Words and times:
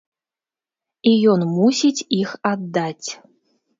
І 1.11 1.13
ён 1.33 1.45
мусіць 1.57 2.05
іх 2.21 2.29
аддаць. 2.53 3.09